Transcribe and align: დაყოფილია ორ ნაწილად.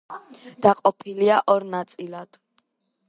დაყოფილია 0.65 1.37
ორ 1.55 1.67
ნაწილად. 1.75 2.41